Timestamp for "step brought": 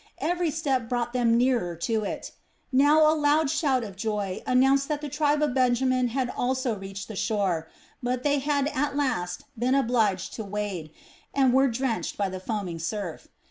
0.49-1.13